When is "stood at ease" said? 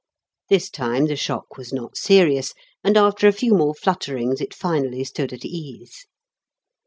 5.03-6.07